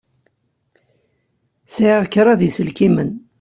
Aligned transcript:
Sɛiɣ 1.73 2.03
kraḍ 2.13 2.39
n 2.41 2.45
yiselkimen. 2.45 3.11